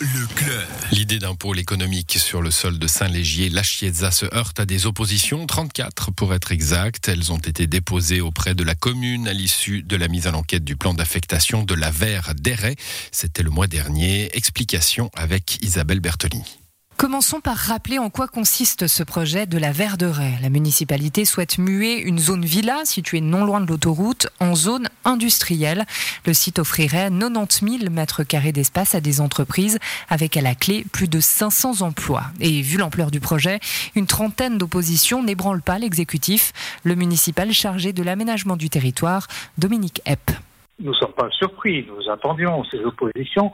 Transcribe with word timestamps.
Le 0.00 0.26
club. 0.34 0.66
L'idée 0.92 1.18
d'un 1.18 1.34
pôle 1.34 1.58
économique 1.58 2.16
sur 2.18 2.40
le 2.40 2.50
sol 2.50 2.78
de 2.78 2.86
Saint-Légier, 2.86 3.50
la 3.50 3.62
Chiesa 3.62 4.10
se 4.10 4.26
heurte 4.34 4.58
à 4.58 4.64
des 4.64 4.86
oppositions, 4.86 5.46
34 5.46 6.10
pour 6.12 6.32
être 6.32 6.52
exact. 6.52 7.08
Elles 7.08 7.32
ont 7.32 7.38
été 7.38 7.66
déposées 7.66 8.20
auprès 8.20 8.54
de 8.54 8.64
la 8.64 8.74
commune 8.74 9.28
à 9.28 9.34
l'issue 9.34 9.82
de 9.82 9.96
la 9.96 10.08
mise 10.08 10.26
en 10.26 10.34
enquête 10.34 10.64
du 10.64 10.76
plan 10.76 10.94
d'affectation 10.94 11.64
de 11.64 11.74
la 11.74 11.90
Verre 11.90 12.34
d'Erret. 12.34 12.76
C'était 13.12 13.42
le 13.42 13.50
mois 13.50 13.66
dernier. 13.66 14.34
Explication 14.34 15.10
avec 15.14 15.58
Isabelle 15.62 16.00
Bertolini. 16.00 16.59
Commençons 17.00 17.40
par 17.40 17.56
rappeler 17.56 17.98
en 17.98 18.10
quoi 18.10 18.28
consiste 18.28 18.86
ce 18.86 19.02
projet 19.02 19.46
de 19.46 19.56
la 19.56 19.72
Verderaie. 19.72 20.38
La 20.42 20.50
municipalité 20.50 21.24
souhaite 21.24 21.56
muer 21.56 21.98
une 21.98 22.18
zone 22.18 22.44
villa 22.44 22.84
située 22.84 23.22
non 23.22 23.46
loin 23.46 23.62
de 23.62 23.66
l'autoroute 23.66 24.26
en 24.38 24.54
zone 24.54 24.86
industrielle. 25.06 25.86
Le 26.26 26.34
site 26.34 26.58
offrirait 26.58 27.10
90 27.10 27.78
000 27.78 27.90
mètres 27.90 28.22
carrés 28.22 28.52
d'espace 28.52 28.94
à 28.94 29.00
des 29.00 29.22
entreprises 29.22 29.78
avec 30.10 30.36
à 30.36 30.42
la 30.42 30.54
clé 30.54 30.84
plus 30.92 31.08
de 31.08 31.20
500 31.20 31.80
emplois. 31.80 32.24
Et 32.38 32.60
vu 32.60 32.76
l'ampleur 32.76 33.10
du 33.10 33.18
projet, 33.18 33.60
une 33.94 34.06
trentaine 34.06 34.58
d'oppositions 34.58 35.22
n'ébranlent 35.22 35.62
pas 35.62 35.78
l'exécutif. 35.78 36.52
Le 36.84 36.96
municipal 36.96 37.50
chargé 37.54 37.94
de 37.94 38.02
l'aménagement 38.02 38.58
du 38.58 38.68
territoire, 38.68 39.26
Dominique 39.56 40.02
Epp 40.04 40.32
nous 40.80 40.90
ne 40.90 40.96
sommes 40.96 41.12
pas 41.12 41.28
surpris, 41.30 41.86
nous 41.86 42.10
attendions 42.10 42.64
ces 42.64 42.80
oppositions. 42.84 43.52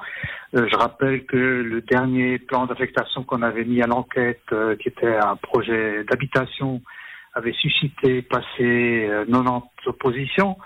Euh, 0.54 0.66
je 0.70 0.76
rappelle 0.76 1.24
que 1.26 1.36
le 1.36 1.80
dernier 1.82 2.38
plan 2.38 2.66
d'affectation 2.66 3.24
qu'on 3.24 3.42
avait 3.42 3.64
mis 3.64 3.82
à 3.82 3.86
l'enquête, 3.86 4.42
euh, 4.52 4.76
qui 4.76 4.88
était 4.88 5.16
un 5.16 5.36
projet 5.36 6.04
d'habitation, 6.04 6.80
avait 7.34 7.52
suscité, 7.52 8.22
passé 8.22 9.10
90 9.28 9.50
euh, 9.50 9.90
oppositions. 9.90 10.56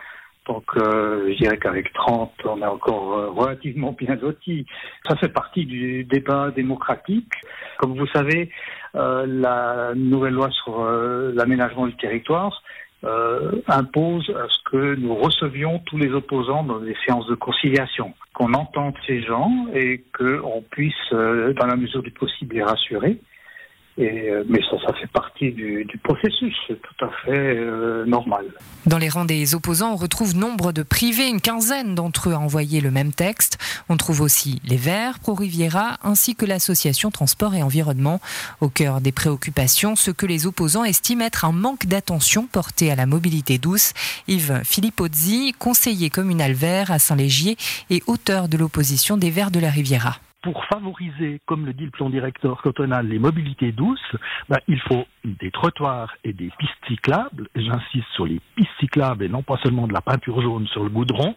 Donc 0.47 0.65
je 0.75 1.37
dirais 1.37 1.59
qu'avec 1.59 1.93
30, 1.93 2.33
on 2.45 2.61
est 2.61 2.67
encore 2.67 3.35
relativement 3.37 3.93
bien 3.93 4.17
lotis. 4.17 4.67
Ça 5.09 5.15
fait 5.17 5.29
partie 5.29 5.65
du 5.65 6.03
débat 6.05 6.51
démocratique. 6.51 7.31
Comme 7.79 7.97
vous 7.97 8.07
savez, 8.09 8.51
la 8.95 9.93
nouvelle 9.95 10.35
loi 10.35 10.51
sur 10.51 10.83
l'aménagement 10.83 11.87
du 11.87 11.97
territoire 11.97 12.63
euh, 13.05 13.63
impose 13.67 14.29
à 14.31 14.47
ce 14.49 14.71
que 14.71 14.95
nous 14.97 15.15
recevions 15.15 15.79
tous 15.87 15.97
les 15.97 16.11
opposants 16.13 16.65
dans 16.65 16.81
des 16.81 16.97
séances 17.07 17.27
de 17.29 17.35
conciliation, 17.35 18.13
qu'on 18.35 18.53
entende 18.55 18.95
ces 19.07 19.23
gens 19.23 19.67
et 19.75 20.05
qu'on 20.17 20.63
puisse, 20.71 20.95
euh, 21.13 21.53
dans 21.55 21.67
la 21.67 21.77
mesure 21.77 22.03
du 22.03 22.11
possible, 22.11 22.57
les 22.57 22.63
rassurer. 22.63 23.19
Euh, 24.01 24.45
mais 24.49 24.61
ça, 24.71 24.77
ça 24.87 24.93
fait 24.95 25.07
partie 25.09 25.53
du, 25.53 25.87
processus, 26.03 26.55
c'est 26.67 26.81
tout 26.81 27.05
à 27.05 27.11
fait 27.25 27.31
euh, 27.31 28.05
normal. 28.07 28.47
Dans 28.87 28.97
les 28.97 29.09
rangs 29.09 29.27
des 29.27 29.55
opposants, 29.55 29.93
on 29.93 29.97
retrouve 29.97 30.37
nombre 30.37 30.73
de 30.73 30.83
privés, 30.83 31.29
une 31.29 31.41
quinzaine 31.41 31.95
d'entre 31.95 32.31
eux 32.31 32.33
a 32.33 32.39
envoyé 32.39 32.81
le 32.81 32.91
même 32.91 33.13
texte. 33.13 33.59
On 33.89 33.97
trouve 33.97 34.23
aussi 34.23 34.61
les 34.65 34.77
Verts, 34.77 35.19
Pro 35.19 35.35
Riviera, 35.35 35.99
ainsi 36.03 36.35
que 36.35 36.47
l'association 36.47 37.11
Transport 37.11 37.55
et 37.55 37.63
Environnement. 37.63 38.21
Au 38.61 38.69
cœur 38.69 39.01
des 39.01 39.13
préoccupations, 39.13 39.97
ce 39.97 40.11
que 40.11 40.27
les 40.27 40.47
opposants 40.47 40.85
estiment 40.85 41.25
être 41.25 41.45
un 41.45 41.53
manque 41.53 41.87
d'attention 41.87 42.47
porté 42.47 42.91
à 42.91 42.97
la 42.97 43.07
mobilité 43.07 43.59
douce. 43.59 43.93
Yves 44.29 44.63
Philippozzi, 44.65 45.55
conseiller 45.59 46.09
communal 46.09 46.53
vert 46.53 46.91
à 46.91 46.99
Saint-Légier 46.99 47.57
et 47.91 48.03
auteur 48.07 48.49
de 48.49 48.57
l'opposition 48.57 49.19
des 49.19 49.31
Verts 49.31 49.51
de 49.51 49.61
la 49.61 49.71
Riviera 49.71 50.17
pour 50.43 50.65
favoriser, 50.67 51.41
comme 51.47 51.67
le 51.67 51.73
dit 51.73 51.85
le 51.85 51.91
plan 51.91 52.11
directeur 52.11 52.63
cantonal, 52.63 53.07
les 53.07 53.19
mobilités 53.19 53.73
douces, 53.73 54.17
ben, 54.49 54.59
il 54.69 54.81
faut 54.81 55.05
des 55.25 55.51
trottoirs 55.51 56.15
et 56.25 56.33
des 56.33 56.51
pistes 56.59 56.73
cyclables, 56.89 57.49
j'insiste 57.55 58.09
sur 58.15 58.27
les 58.27 58.41
pistes 58.57 58.71
cyclables 58.81 59.25
et 59.25 59.29
non 59.29 59.43
pas 59.43 59.59
seulement 59.63 59.87
de 59.87 59.93
la 59.93 60.01
peinture 60.01 60.41
jaune 60.41 60.67
sur 60.69 60.83
le 60.83 60.91
goudron, 60.91 61.35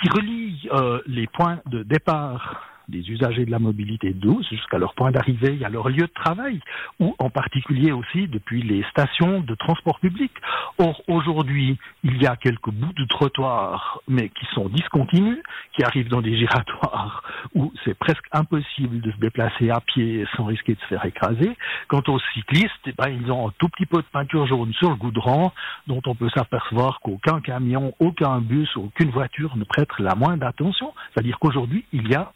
qui 0.00 0.08
relient 0.08 0.68
euh, 0.72 1.00
les 1.06 1.26
points 1.26 1.60
de 1.66 1.82
départ 1.82 2.69
des 2.90 3.08
usagers 3.10 3.46
de 3.46 3.50
la 3.50 3.58
mobilité 3.58 4.12
douce 4.12 4.48
jusqu'à 4.50 4.78
leur 4.78 4.94
point 4.94 5.10
d'arrivée 5.10 5.64
à 5.64 5.68
leur 5.68 5.88
lieu 5.88 6.06
de 6.06 6.12
travail, 6.14 6.60
ou 6.98 7.14
en 7.18 7.30
particulier 7.30 7.92
aussi 7.92 8.28
depuis 8.28 8.62
les 8.62 8.82
stations 8.90 9.40
de 9.40 9.54
transport 9.54 9.98
public. 10.00 10.32
Or, 10.78 11.00
aujourd'hui, 11.08 11.78
il 12.04 12.20
y 12.22 12.26
a 12.26 12.36
quelques 12.36 12.70
bouts 12.70 12.92
de 12.92 13.04
trottoir, 13.06 14.00
mais 14.08 14.28
qui 14.28 14.46
sont 14.54 14.68
discontinus, 14.68 15.38
qui 15.74 15.84
arrivent 15.84 16.08
dans 16.08 16.22
des 16.22 16.36
giratoires 16.36 17.22
où 17.54 17.72
c'est 17.84 17.98
presque 17.98 18.24
impossible 18.32 19.00
de 19.00 19.10
se 19.12 19.16
déplacer 19.18 19.70
à 19.70 19.80
pied 19.80 20.26
sans 20.36 20.44
risquer 20.44 20.74
de 20.74 20.80
se 20.80 20.86
faire 20.86 21.04
écraser. 21.04 21.56
Quant 21.88 22.02
aux 22.08 22.18
cyclistes, 22.34 22.70
eh 22.86 22.92
ben, 22.92 23.08
ils 23.08 23.30
ont 23.30 23.48
un 23.48 23.52
tout 23.58 23.68
petit 23.68 23.86
peu 23.86 23.98
de 23.98 24.06
peinture 24.12 24.46
jaune 24.46 24.72
sur 24.74 24.90
le 24.90 24.96
goudron, 24.96 25.52
dont 25.86 26.02
on 26.06 26.14
peut 26.14 26.30
s'apercevoir 26.30 27.00
qu'aucun 27.00 27.40
camion, 27.40 27.94
aucun 27.98 28.40
bus, 28.40 28.68
aucune 28.76 29.10
voiture 29.10 29.56
ne 29.56 29.64
prête 29.64 29.88
la 29.98 30.14
moindre 30.14 30.46
attention. 30.46 30.92
C'est-à-dire 31.12 31.38
qu'aujourd'hui, 31.38 31.84
il 31.92 32.08
y 32.08 32.14
a 32.14 32.32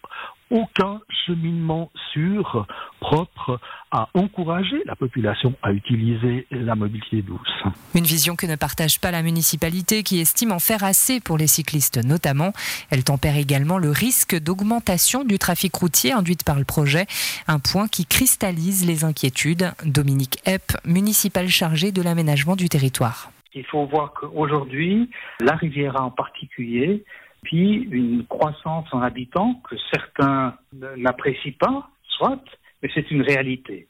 aucun 0.50 1.00
cheminement 1.26 1.90
sûr, 2.12 2.66
propre 3.00 3.58
à 3.90 4.08
encourager 4.14 4.82
la 4.84 4.94
population 4.94 5.54
à 5.62 5.72
utiliser 5.72 6.46
la 6.50 6.74
mobilité 6.74 7.22
douce. 7.22 7.64
Une 7.94 8.04
vision 8.04 8.36
que 8.36 8.46
ne 8.46 8.56
partage 8.56 9.00
pas 9.00 9.10
la 9.10 9.22
municipalité 9.22 10.02
qui 10.02 10.20
estime 10.20 10.52
en 10.52 10.58
faire 10.58 10.84
assez 10.84 11.20
pour 11.20 11.38
les 11.38 11.46
cyclistes 11.46 12.04
notamment. 12.04 12.52
Elle 12.90 13.04
tempère 13.04 13.36
également 13.36 13.78
le 13.78 13.90
risque 13.90 14.38
d'augmentation 14.38 15.24
du 15.24 15.38
trafic 15.38 15.74
routier 15.74 16.12
induite 16.12 16.44
par 16.44 16.58
le 16.58 16.64
projet, 16.64 17.06
un 17.48 17.58
point 17.58 17.88
qui 17.88 18.06
cristallise 18.06 18.86
les 18.86 19.04
inquiétudes. 19.04 19.72
Dominique 19.84 20.38
Epp, 20.46 20.72
municipal 20.84 21.48
chargé 21.48 21.90
de 21.90 22.02
l'aménagement 22.02 22.56
du 22.56 22.68
territoire. 22.68 23.30
Il 23.54 23.64
faut 23.64 23.86
voir 23.86 24.12
qu'aujourd'hui, 24.14 25.10
la 25.40 25.54
Riviera 25.54 26.02
en 26.02 26.10
particulier, 26.10 27.04
puis 27.44 27.86
une 27.90 28.26
croissance 28.26 28.86
en 28.92 29.02
habitants 29.02 29.60
que 29.68 29.76
certains 29.92 30.56
n'apprécient 30.96 31.54
pas, 31.58 31.88
soit, 32.08 32.42
mais 32.82 32.90
c'est 32.94 33.10
une 33.10 33.22
réalité. 33.22 33.86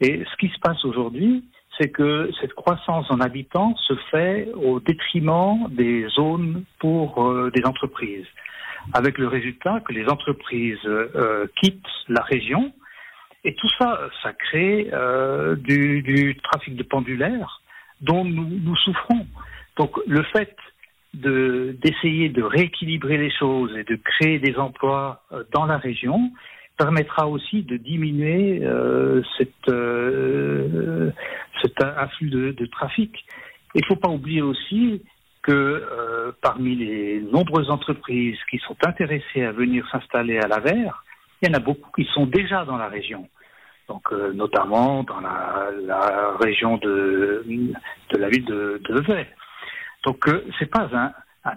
Et 0.00 0.24
ce 0.24 0.36
qui 0.36 0.48
se 0.48 0.58
passe 0.60 0.84
aujourd'hui, 0.84 1.44
c'est 1.78 1.90
que 1.90 2.30
cette 2.40 2.54
croissance 2.54 3.10
en 3.10 3.20
habitants 3.20 3.76
se 3.76 3.94
fait 4.10 4.48
au 4.54 4.80
détriment 4.80 5.68
des 5.70 6.06
zones 6.08 6.64
pour 6.78 7.22
euh, 7.22 7.50
des 7.54 7.64
entreprises, 7.64 8.26
avec 8.94 9.18
le 9.18 9.28
résultat 9.28 9.80
que 9.80 9.92
les 9.92 10.06
entreprises 10.08 10.78
euh, 10.86 11.46
quittent 11.60 11.84
la 12.08 12.22
région, 12.22 12.72
et 13.44 13.54
tout 13.54 13.68
ça, 13.78 14.00
ça 14.22 14.32
crée 14.32 14.88
euh, 14.92 15.54
du, 15.56 16.36
trafic 16.42 16.76
de 16.76 16.82
pendulaire 16.82 17.60
dont 18.00 18.24
nous, 18.24 18.48
nous 18.48 18.76
souffrons. 18.76 19.26
Donc 19.76 19.96
le 20.06 20.22
fait 20.24 20.56
d'essayer 21.16 22.28
de, 22.28 22.42
rééquilibrer 22.42 23.16
les 23.16 23.30
choses 23.30 23.76
et 23.76 23.84
de 23.84 23.96
créer 23.96 24.38
des 24.38 24.56
emplois 24.56 25.22
euh, 25.32 25.44
dans 25.52 25.66
la 25.66 25.78
région 25.78 26.30
permettra 26.76 27.26
aussi 27.26 27.62
de 27.62 27.76
diminuer 27.76 28.60
euh, 28.62 29.22
euh, 29.68 31.10
cet 31.62 31.82
afflux 31.82 32.30
de, 32.30 32.66
trafic. 32.66 33.24
Il 33.74 33.80
ne 33.80 33.86
faut 33.86 34.00
pas 34.00 34.10
oublier 34.10 34.42
aussi 34.42 35.02
que 35.42 36.34
parmi 36.42 36.74
les 36.74 37.20
nombreuses 37.20 37.70
entreprises 37.70 38.38
qui 38.50 38.58
sont 38.58 38.76
intéressées 38.84 39.44
à 39.44 39.52
venir 39.52 39.88
s'installer 39.90 40.38
à 40.38 40.48
la 40.48 40.58
Verre, 40.58 41.04
il 41.40 41.48
y 41.48 41.50
en 41.50 41.54
a 41.54 41.60
beaucoup 41.60 41.90
qui 41.92 42.04
sont 42.12 42.26
déjà 42.26 42.64
dans 42.64 42.76
la 42.76 42.88
région. 42.88 43.28
Donc, 43.88 44.10
notamment 44.34 45.04
dans 45.04 45.20
la, 45.20 46.36
région 46.40 46.78
de, 46.78 47.44
la 48.18 48.28
ville 48.28 48.44
de, 48.44 48.82
de. 48.88 49.26
Donc 50.06 50.26
euh, 50.28 50.42
c'est 50.58 50.70
pas 50.70 50.88
un, 50.92 51.12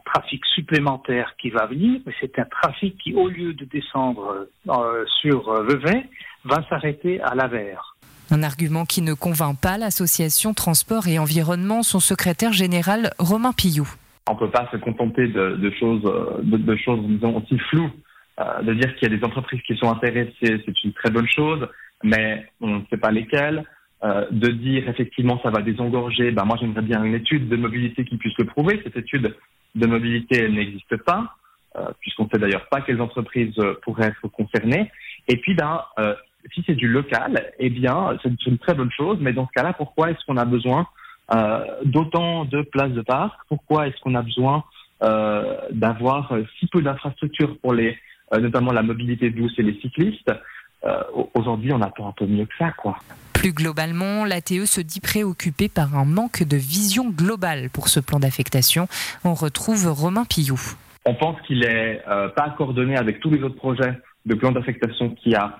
trafic 0.05 0.43
supplémentaire 0.53 1.33
qui 1.39 1.49
va 1.49 1.65
venir, 1.67 2.01
mais 2.05 2.13
c'est 2.19 2.37
un 2.37 2.45
trafic 2.45 2.97
qui, 2.97 3.15
au 3.15 3.27
lieu 3.27 3.53
de 3.53 3.65
descendre 3.65 4.47
euh, 4.67 5.05
sur 5.21 5.49
euh, 5.49 5.63
Vevey, 5.63 6.05
va 6.43 6.63
s'arrêter 6.69 7.21
à 7.21 7.33
Lavers. 7.33 7.95
Un 8.31 8.43
argument 8.43 8.85
qui 8.85 9.01
ne 9.01 9.13
convainc 9.13 9.59
pas 9.59 9.77
l'association 9.77 10.53
Transport 10.53 11.07
et 11.07 11.17
Environnement, 11.17 11.81
son 11.81 11.99
secrétaire 11.99 12.53
général 12.53 13.11
Romain 13.17 13.51
Pillou. 13.53 13.87
On 14.27 14.33
ne 14.33 14.39
peut 14.39 14.51
pas 14.51 14.67
se 14.71 14.77
contenter 14.77 15.27
de, 15.27 15.71
choses, 15.79 16.03
de, 16.43 16.75
choses 16.75 16.99
disons, 17.07 17.37
aussi 17.37 17.57
floues. 17.57 17.89
de 18.37 18.73
dire 18.75 18.95
qu'il 18.95 19.11
y 19.11 19.13
a 19.13 19.17
des 19.17 19.23
entreprises 19.23 19.61
qui 19.65 19.75
sont 19.77 19.89
intéressées, 19.89 20.31
c'est 20.41 20.83
une 20.83 20.93
très 20.93 21.09
bonne 21.09 21.27
chose, 21.27 21.67
mais 22.03 22.45
on 22.61 22.77
ne 22.77 22.81
sait 22.91 22.97
pas 22.97 23.09
lesquelles. 23.09 23.63
Euh, 24.01 24.25
de 24.31 24.47
dire 24.47 24.87
effectivement 24.87 25.41
ça 25.43 25.49
va 25.49 25.61
désengorger, 25.61 26.31
ben 26.31 26.45
moi 26.45 26.55
j'aimerais 26.57 26.83
bien 26.83 27.03
une 27.03 27.15
étude 27.15 27.49
de 27.49 27.57
mobilité 27.57 28.05
qui 28.05 28.15
puisse 28.15 28.37
le 28.37 28.45
prouver. 28.45 28.79
Cette 28.85 28.95
étude 28.95 29.35
de 29.75 29.87
mobilité 29.87 30.47
n'existe 30.47 30.95
pas, 31.03 31.35
euh, 31.75 31.89
puisqu'on 31.99 32.23
ne 32.23 32.29
sait 32.29 32.39
d'ailleurs 32.39 32.69
pas 32.69 32.79
quelles 32.79 33.01
entreprises 33.01 33.59
euh, 33.59 33.73
pourraient 33.83 34.07
être 34.07 34.25
concernées. 34.29 34.89
Et 35.27 35.35
puis 35.35 35.53
ben, 35.53 35.83
euh, 35.99 36.15
si 36.53 36.63
c'est 36.65 36.75
du 36.75 36.87
local, 36.87 37.51
eh 37.59 37.69
bien 37.69 38.17
c'est 38.23 38.45
une 38.45 38.57
très 38.57 38.73
bonne 38.73 38.91
chose, 38.91 39.17
mais 39.19 39.33
dans 39.33 39.47
ce 39.47 39.51
cas-là, 39.51 39.73
pourquoi 39.73 40.11
est-ce 40.11 40.25
qu'on 40.25 40.37
a 40.37 40.45
besoin 40.45 40.87
d'autant 41.83 42.45
de 42.45 42.61
places 42.61 42.93
de 42.93 43.01
parc? 43.01 43.37
Pourquoi 43.49 43.87
est-ce 43.87 43.99
qu'on 43.99 44.15
a 44.15 44.21
besoin 44.21 44.63
d'avoir 45.71 46.33
si 46.57 46.67
peu 46.67 46.81
d'infrastructures 46.81 47.57
pour 47.59 47.73
les, 47.73 47.97
notamment 48.31 48.71
la 48.71 48.81
mobilité 48.81 49.29
douce 49.29 49.53
et 49.59 49.63
les 49.63 49.79
cyclistes? 49.81 50.31
Aujourd'hui, 51.33 51.73
on 51.73 51.81
attend 51.81 52.07
un 52.07 52.13
peu 52.13 52.25
mieux 52.25 52.45
que 52.45 52.53
ça, 52.57 52.71
quoi. 52.71 52.97
Plus 53.33 53.53
globalement, 53.53 54.25
l'ATE 54.25 54.65
se 54.65 54.81
dit 54.81 54.99
préoccupée 54.99 55.69
par 55.69 55.97
un 55.97 56.05
manque 56.05 56.43
de 56.43 56.57
vision 56.57 57.09
globale 57.09 57.69
pour 57.69 57.87
ce 57.87 57.99
plan 57.99 58.19
d'affectation. 58.19 58.87
On 59.23 59.33
retrouve 59.33 59.87
Romain 59.87 60.25
Pillou. 60.25 60.59
On 61.05 61.15
pense 61.15 61.39
qu'il 61.47 61.63
est 61.63 62.01
euh, 62.07 62.27
pas 62.29 62.49
coordonné 62.57 62.97
avec 62.97 63.21
tous 63.21 63.29
les 63.29 63.41
autres 63.41 63.55
projets 63.55 63.93
de 64.25 64.35
plan 64.35 64.51
d'affectation 64.51 65.11
qu'il 65.11 65.31
y 65.31 65.35
a 65.35 65.57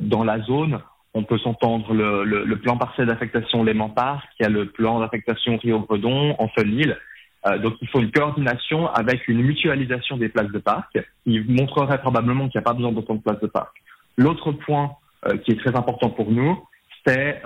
dans 0.00 0.24
la 0.24 0.40
zone. 0.40 0.80
On 1.14 1.22
peut 1.22 1.38
s'entendre 1.38 1.94
le, 1.94 2.24
le, 2.24 2.56
plan 2.58 2.76
partiel 2.76 3.06
d'affectation 3.06 3.62
Les 3.62 3.74
Mamparts, 3.74 4.24
qui 4.36 4.42
a 4.42 4.48
le 4.48 4.66
plan 4.66 4.98
d'affectation 4.98 5.56
Rio-Bredon, 5.58 6.34
en 6.38 6.48
seule 6.56 6.74
île. 6.74 6.96
donc 7.62 7.74
il 7.80 7.88
faut 7.88 8.00
une 8.00 8.10
coordination 8.10 8.88
avec 8.88 9.28
une 9.28 9.42
mutualisation 9.42 10.16
des 10.16 10.28
places 10.28 10.50
de 10.50 10.58
parc 10.58 10.98
qui 11.24 11.38
montrerait 11.40 12.00
probablement 12.00 12.48
qu'il 12.48 12.58
n'y 12.58 12.64
a 12.64 12.68
pas 12.68 12.74
besoin 12.74 12.90
d'autant 12.90 13.14
de 13.14 13.20
places 13.20 13.40
de 13.40 13.46
parc. 13.46 13.80
L'autre 14.16 14.52
point 14.52 14.92
qui 15.44 15.52
est 15.52 15.60
très 15.60 15.76
important 15.76 16.10
pour 16.10 16.30
nous, 16.30 16.58
c'est 17.06 17.42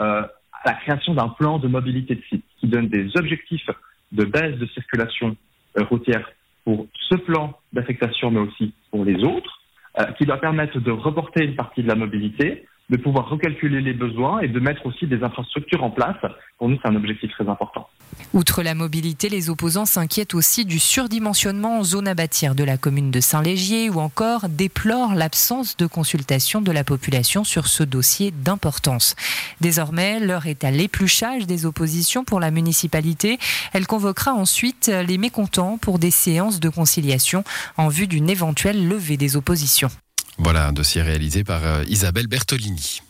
la 0.64 0.72
création 0.74 1.14
d'un 1.14 1.28
plan 1.28 1.58
de 1.58 1.68
mobilité 1.68 2.14
de 2.14 2.22
site 2.22 2.44
qui 2.58 2.66
donne 2.66 2.88
des 2.88 3.08
objectifs 3.16 3.68
de 4.12 4.24
baisse 4.24 4.56
de 4.58 4.66
circulation 4.66 5.36
euh, 5.78 5.84
routière 5.84 6.30
pour 6.64 6.86
ce 7.10 7.16
plan 7.16 7.58
d'affectation, 7.72 8.30
mais 8.30 8.40
aussi 8.40 8.72
pour 8.90 9.04
les 9.04 9.22
autres, 9.22 9.60
euh, 10.00 10.04
qui 10.12 10.24
doit 10.24 10.38
permettre 10.38 10.80
de 10.80 10.90
reporter 10.90 11.44
une 11.44 11.56
partie 11.56 11.82
de 11.82 11.88
la 11.88 11.94
mobilité 11.94 12.66
de 12.90 12.96
pouvoir 12.98 13.28
recalculer 13.28 13.80
les 13.80 13.94
besoins 13.94 14.40
et 14.40 14.48
de 14.48 14.60
mettre 14.60 14.84
aussi 14.86 15.06
des 15.06 15.22
infrastructures 15.22 15.82
en 15.82 15.90
place. 15.90 16.16
Pour 16.58 16.68
nous, 16.68 16.78
c'est 16.82 16.88
un 16.88 16.96
objectif 16.96 17.30
très 17.32 17.48
important. 17.48 17.88
Outre 18.34 18.64
la 18.64 18.74
mobilité, 18.74 19.28
les 19.28 19.48
opposants 19.48 19.86
s'inquiètent 19.86 20.34
aussi 20.34 20.64
du 20.64 20.80
surdimensionnement 20.80 21.78
en 21.78 21.84
zone 21.84 22.08
à 22.08 22.14
bâtir 22.14 22.56
de 22.56 22.64
la 22.64 22.76
commune 22.76 23.12
de 23.12 23.20
Saint-Légier 23.20 23.88
ou 23.90 24.00
encore 24.00 24.48
déplorent 24.48 25.14
l'absence 25.14 25.76
de 25.76 25.86
consultation 25.86 26.60
de 26.60 26.72
la 26.72 26.82
population 26.82 27.44
sur 27.44 27.68
ce 27.68 27.84
dossier 27.84 28.32
d'importance. 28.32 29.14
Désormais, 29.60 30.18
l'heure 30.18 30.46
est 30.46 30.64
à 30.64 30.72
l'épluchage 30.72 31.46
des 31.46 31.64
oppositions 31.64 32.24
pour 32.24 32.40
la 32.40 32.50
municipalité. 32.50 33.38
Elle 33.72 33.86
convoquera 33.86 34.34
ensuite 34.34 34.88
les 34.88 35.16
mécontents 35.16 35.78
pour 35.78 36.00
des 36.00 36.10
séances 36.10 36.58
de 36.58 36.68
conciliation 36.68 37.44
en 37.76 37.86
vue 37.86 38.08
d'une 38.08 38.28
éventuelle 38.28 38.88
levée 38.88 39.16
des 39.16 39.36
oppositions. 39.36 39.92
Voilà 40.38 40.66
un 40.66 40.72
dossier 40.72 41.02
réalisé 41.02 41.44
par 41.44 41.64
euh, 41.64 41.84
Isabelle 41.86 42.26
Bertolini. 42.26 43.00